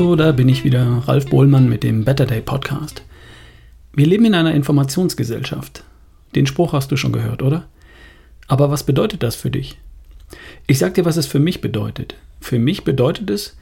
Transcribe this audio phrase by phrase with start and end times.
[0.00, 3.02] Hallo, da bin ich wieder, Ralf Bohlmann mit dem Better Day Podcast.
[3.92, 5.84] Wir leben in einer Informationsgesellschaft.
[6.34, 7.66] Den Spruch hast du schon gehört, oder?
[8.48, 9.76] Aber was bedeutet das für dich?
[10.66, 12.14] Ich sag dir, was es für mich bedeutet.
[12.40, 13.58] Für mich bedeutet es,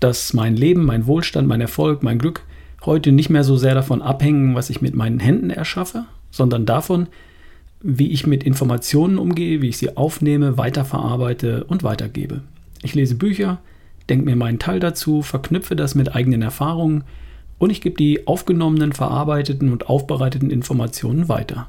[0.00, 2.42] dass mein Leben, mein Wohlstand, mein Erfolg, mein Glück
[2.84, 7.06] heute nicht mehr so sehr davon abhängen, was ich mit meinen Händen erschaffe, sondern davon,
[7.80, 12.42] wie ich mit Informationen umgehe, wie ich sie aufnehme, weiterverarbeite und weitergebe.
[12.82, 13.62] Ich lese Bücher,
[14.10, 17.04] denke mir meinen Teil dazu, verknüpfe das mit eigenen Erfahrungen
[17.58, 21.68] und ich gebe die aufgenommenen, verarbeiteten und aufbereiteten Informationen weiter.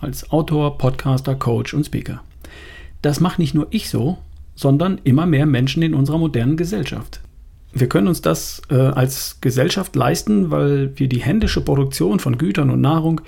[0.00, 2.22] Als Autor, Podcaster, Coach und Speaker.
[3.02, 4.18] Das macht nicht nur ich so,
[4.54, 7.20] sondern immer mehr Menschen in unserer modernen Gesellschaft.
[7.72, 12.70] Wir können uns das äh, als Gesellschaft leisten, weil wir die händische Produktion von Gütern
[12.70, 13.20] und Nahrung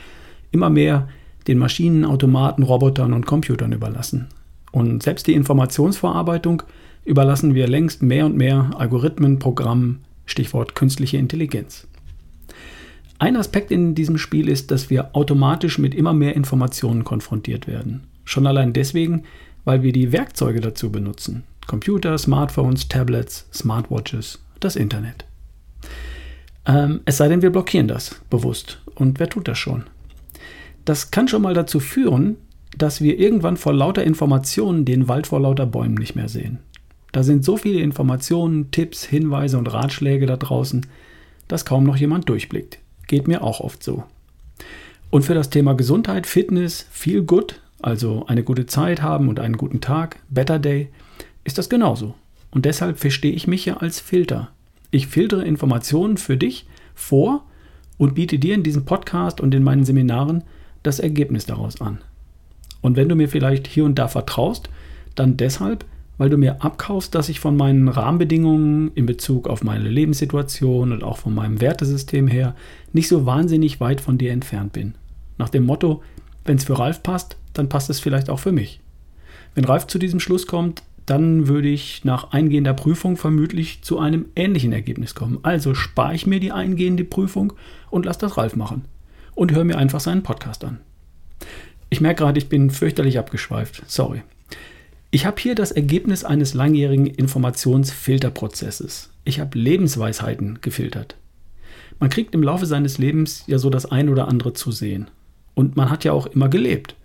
[0.51, 1.09] immer mehr
[1.49, 4.29] den Maschinen, Automaten, Robotern und Computern überlassen.
[4.71, 6.63] Und selbst die Informationsverarbeitung
[7.05, 11.87] überlassen wir längst mehr und mehr Algorithmen, Programmen, Stichwort künstliche Intelligenz.
[13.19, 18.05] Ein Aspekt in diesem Spiel ist, dass wir automatisch mit immer mehr Informationen konfrontiert werden.
[18.25, 19.25] Schon allein deswegen,
[19.65, 21.45] weil wir die Werkzeuge dazu benutzen.
[21.67, 25.25] Computer, Smartphones, Tablets, Smartwatches, das Internet.
[26.67, 28.81] Ähm, es sei denn, wir blockieren das bewusst.
[28.95, 29.85] Und wer tut das schon?
[30.85, 32.37] Das kann schon mal dazu führen,
[32.77, 36.59] dass wir irgendwann vor lauter Informationen den Wald vor lauter Bäumen nicht mehr sehen.
[37.15, 40.85] Da sind so viele Informationen, Tipps, Hinweise und Ratschläge da draußen,
[41.47, 42.81] dass kaum noch jemand durchblickt.
[43.07, 44.03] Geht mir auch oft so.
[45.11, 49.57] Und für das Thema Gesundheit, Fitness, Feel Good, also eine gute Zeit haben und einen
[49.57, 50.89] guten Tag, Better Day,
[51.45, 52.17] ist das genauso.
[52.51, 54.51] Und deshalb verstehe ich mich ja als Filter.
[54.91, 57.45] Ich filtere Informationen für dich vor
[57.97, 60.43] und biete dir in diesem Podcast und in meinen Seminaren
[60.83, 61.99] das Ergebnis daraus an.
[62.81, 64.69] Und wenn du mir vielleicht hier und da vertraust,
[65.15, 65.85] dann deshalb,
[66.19, 71.03] weil du mir abkaufst, dass ich von meinen Rahmenbedingungen in Bezug auf meine Lebenssituation und
[71.03, 72.55] auch von meinem Wertesystem her
[72.93, 74.95] nicht so wahnsinnig weit von dir entfernt bin.
[75.39, 76.03] Nach dem Motto,
[76.45, 78.81] wenn es für Ralf passt, dann passt es vielleicht auch für mich.
[79.55, 84.27] Wenn Ralf zu diesem Schluss kommt, dann würde ich nach eingehender Prüfung vermutlich zu einem
[84.37, 85.39] ähnlichen Ergebnis kommen.
[85.43, 87.53] Also spare ich mir die eingehende Prüfung
[87.91, 88.85] und lasse das Ralf machen.
[89.35, 90.79] Und höre mir einfach seinen Podcast an.
[91.91, 93.83] Ich merke gerade, ich bin fürchterlich abgeschweift.
[93.87, 94.23] Sorry.
[95.15, 99.11] Ich habe hier das Ergebnis eines langjährigen Informationsfilterprozesses.
[99.25, 101.15] Ich habe Lebensweisheiten gefiltert.
[102.01, 105.07] Man kriegt im Laufe seines Lebens ja so das ein oder andere zu sehen.
[105.55, 106.97] Und man hat ja auch immer gelebt.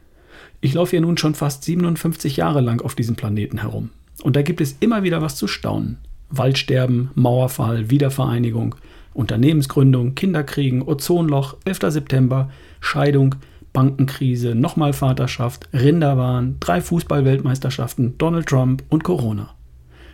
[0.60, 3.92] Ich laufe ja nun schon fast 57 Jahre lang auf diesem Planeten herum.
[4.24, 6.00] Und da gibt es immer wieder was zu staunen.
[6.32, 8.74] Waldsterben, Mauerfall, Wiedervereinigung,
[9.14, 11.82] Unternehmensgründung, Kinderkriegen, Ozonloch, 11.
[11.90, 12.50] September,
[12.80, 13.36] Scheidung,
[13.74, 19.56] Bankenkrise, nochmal Vaterschaft, Rinderwahn, drei Fußballweltmeisterschaften, Donald Trump und Corona.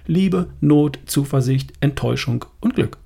[0.08, 2.98] Liebe, Not, Zuversicht, Enttäuschung und Glück.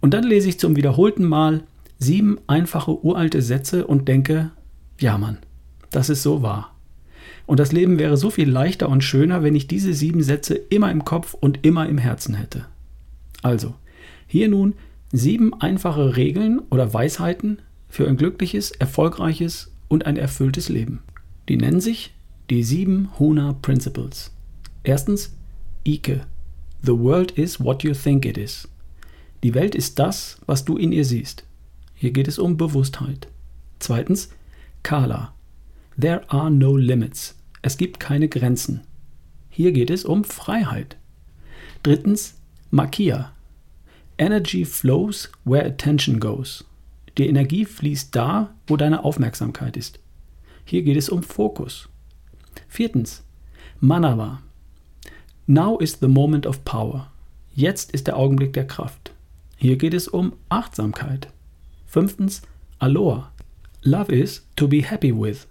[0.00, 1.64] Und dann lese ich zum wiederholten Mal
[1.98, 4.50] sieben einfache uralte Sätze und denke,
[4.98, 5.38] ja Mann,
[5.90, 6.74] das ist so wahr.
[7.46, 10.90] Und das Leben wäre so viel leichter und schöner, wenn ich diese sieben Sätze immer
[10.90, 12.66] im Kopf und immer im Herzen hätte.
[13.42, 13.74] Also,
[14.26, 14.74] hier nun
[15.12, 21.02] sieben einfache Regeln oder Weisheiten für ein glückliches, erfolgreiches und ein erfülltes Leben.
[21.48, 22.14] Die nennen sich
[22.48, 24.32] die sieben Huna Principles.
[24.82, 25.34] Erstens,
[25.86, 26.26] Ike.
[26.82, 28.66] The world is what you think it is.
[29.42, 31.44] Die Welt ist das, was du in ihr siehst.
[31.94, 33.28] Hier geht es um Bewusstheit.
[33.78, 34.30] Zweitens,
[34.82, 35.34] Kala.
[35.98, 37.36] There are no limits.
[37.62, 38.80] Es gibt keine Grenzen.
[39.50, 40.96] Hier geht es um Freiheit.
[41.82, 42.36] Drittens,
[42.70, 43.32] Makia.
[44.16, 46.64] Energy flows where attention goes.
[47.18, 49.98] Die Energie fließt da, wo deine Aufmerksamkeit ist.
[50.64, 51.88] Hier geht es um Fokus.
[52.68, 53.24] Viertens,
[53.80, 54.42] Manava.
[55.46, 57.10] Now is the moment of power.
[57.54, 59.12] Jetzt ist der Augenblick der Kraft.
[59.56, 61.28] Hier geht es um Achtsamkeit.
[61.86, 62.42] Fünftens,
[62.78, 63.32] Aloha.
[63.82, 65.46] Love is to be happy with.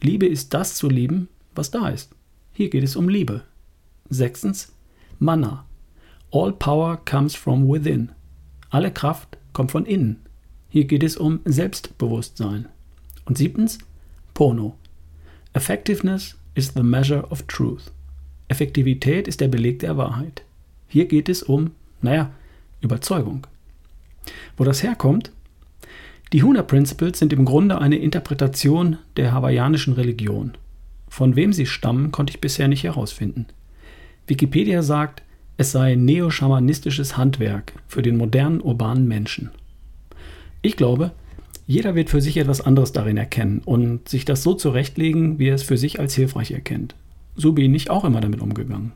[0.00, 2.14] Liebe ist das zu lieben, was da ist.
[2.52, 3.42] Hier geht es um Liebe.
[4.08, 4.72] Sechstens,
[5.18, 5.64] Mana.
[6.30, 8.12] All power comes from within.
[8.70, 10.21] Alle Kraft kommt von innen.
[10.72, 12.64] Hier geht es um Selbstbewusstsein.
[13.26, 13.76] Und siebtens,
[14.32, 14.78] Pono.
[15.52, 17.92] Effectiveness is the measure of truth.
[18.48, 20.44] Effektivität ist der Beleg der Wahrheit.
[20.88, 22.30] Hier geht es um, naja,
[22.80, 23.46] Überzeugung.
[24.56, 25.30] Wo das herkommt,
[26.32, 30.52] die Huna Principles sind im Grunde eine Interpretation der hawaiianischen Religion.
[31.06, 33.44] Von wem sie stammen, konnte ich bisher nicht herausfinden.
[34.26, 35.22] Wikipedia sagt,
[35.58, 39.50] es sei neo-schamanistisches Handwerk für den modernen urbanen Menschen.
[40.62, 41.12] Ich glaube,
[41.66, 45.56] jeder wird für sich etwas anderes darin erkennen und sich das so zurechtlegen, wie er
[45.56, 46.94] es für sich als hilfreich erkennt.
[47.34, 48.92] So bin ich auch immer damit umgegangen.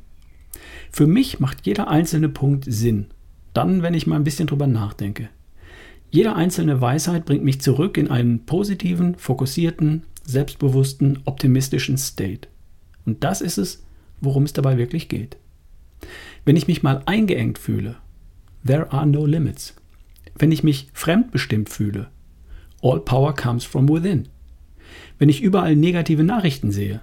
[0.93, 3.07] Für mich macht jeder einzelne Punkt Sinn.
[3.53, 5.29] Dann, wenn ich mal ein bisschen drüber nachdenke.
[6.11, 12.49] Jede einzelne Weisheit bringt mich zurück in einen positiven, fokussierten, selbstbewussten, optimistischen State.
[13.05, 13.85] Und das ist es,
[14.21, 15.37] worum es dabei wirklich geht.
[16.45, 17.97] Wenn ich mich mal eingeengt fühle,
[18.65, 19.75] there are no limits.
[20.39, 22.09] Wenn ich mich fremdbestimmt fühle,
[22.83, 24.29] all power comes from within.
[25.19, 27.01] Wenn ich überall negative Nachrichten sehe,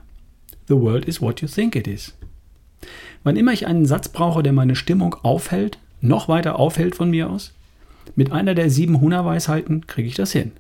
[0.68, 2.15] the world is what you think it is.
[3.24, 7.30] Wann immer ich einen Satz brauche, der meine Stimmung aufhält, noch weiter aufhält von mir
[7.30, 7.53] aus,
[8.15, 10.51] mit einer der sieben Huna-Weisheiten kriege ich das hin.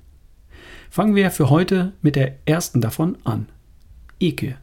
[0.89, 3.47] Fangen wir für heute mit der ersten davon an.
[4.21, 4.57] Ike.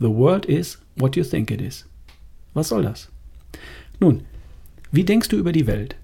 [0.00, 1.86] The world is what you think it is.
[2.52, 3.10] Was soll das?
[4.00, 4.22] Nun,
[4.90, 5.96] wie denkst du über die Welt?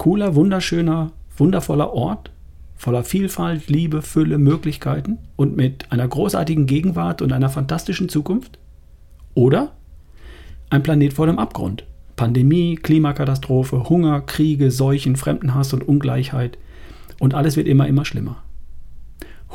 [0.00, 2.30] Cooler, wunderschöner, wundervoller Ort,
[2.74, 8.58] voller Vielfalt, Liebe, Fülle, Möglichkeiten und mit einer großartigen Gegenwart und einer fantastischen Zukunft?
[9.34, 9.72] Oder
[10.70, 11.84] ein Planet vor dem Abgrund?
[12.16, 16.56] Pandemie, Klimakatastrophe, Hunger, Kriege, Seuchen, Fremdenhass und Ungleichheit.
[17.18, 18.42] Und alles wird immer, immer schlimmer.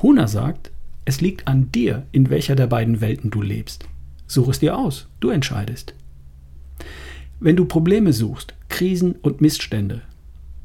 [0.03, 0.69] Huna sagt,
[1.05, 3.87] es liegt an dir, in welcher der beiden Welten du lebst.
[4.27, 5.95] Such es dir aus, du entscheidest.
[7.39, 10.03] Wenn du Probleme suchst, Krisen und Missstände,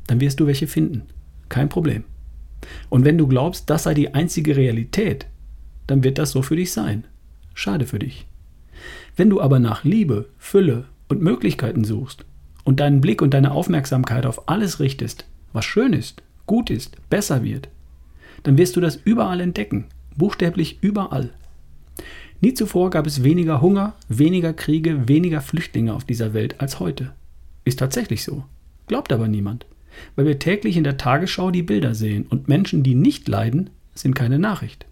[0.06, 1.02] dann wirst du welche finden.
[1.48, 2.04] Kein Problem.
[2.88, 5.26] Und wenn du glaubst, das sei die einzige Realität,
[5.86, 7.04] dann wird das so für dich sein.
[7.54, 8.26] Schade für dich.
[9.16, 12.24] Wenn du aber nach Liebe, Fülle und Möglichkeiten suchst
[12.64, 17.42] und deinen Blick und deine Aufmerksamkeit auf alles richtest, was schön ist, gut ist, besser
[17.42, 17.68] wird,
[18.42, 19.86] dann wirst du das überall entdecken,
[20.16, 21.30] buchstäblich überall.
[22.40, 27.12] Nie zuvor gab es weniger Hunger, weniger Kriege, weniger Flüchtlinge auf dieser Welt als heute.
[27.64, 28.44] Ist tatsächlich so.
[28.86, 29.66] Glaubt aber niemand,
[30.16, 34.14] weil wir täglich in der Tagesschau die Bilder sehen und Menschen, die nicht leiden, sind
[34.14, 34.86] keine Nachricht.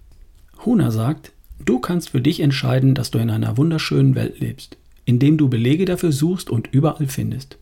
[0.65, 1.33] Huna sagt,
[1.65, 4.77] du kannst für dich entscheiden, dass du in einer wunderschönen Welt lebst
[5.09, 7.57] indem du Belege dafür suchst und überall findest.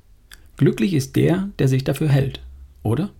[0.57, 2.41] Glücklich ist der, der sich dafür hält,
[2.83, 3.11] oder?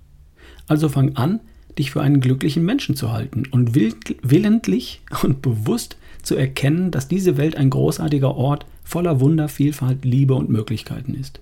[0.67, 1.39] Also fang an,
[1.79, 7.37] dich für einen glücklichen Menschen zu halten und willentlich und bewusst zu erkennen, dass diese
[7.37, 11.39] Welt ein großartiger Ort voller Wunder, Vielfalt, Liebe und Möglichkeiten ist.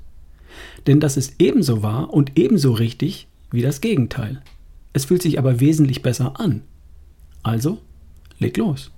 [0.87, 4.43] Denn das ist ebenso wahr und ebenso richtig wie das Gegenteil.
[4.93, 6.63] Es fühlt sich aber wesentlich besser an.
[7.43, 7.79] Also,
[8.39, 8.91] leg los.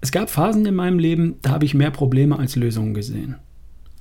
[0.00, 3.36] Es gab Phasen in meinem Leben, da habe ich mehr Probleme als Lösungen gesehen.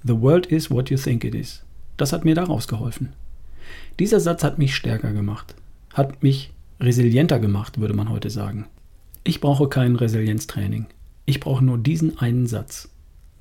[0.04, 1.64] The world is what you think it is.
[1.98, 3.10] Das hat mir da rausgeholfen.
[4.00, 5.56] Dieser Satz hat mich stärker gemacht,
[5.94, 8.66] hat mich resilienter gemacht, würde man heute sagen.
[9.26, 10.86] Ich brauche kein Resilienztraining.
[11.26, 12.90] Ich brauche nur diesen einen Satz.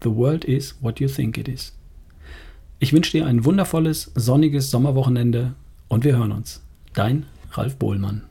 [0.03, 1.78] The world is what you think it is.
[2.81, 5.55] Ich wünsche dir ein wundervolles, sonniges Sommerwochenende
[5.89, 6.63] und wir hören uns.
[6.95, 8.28] Dein Ralf Bohlmann.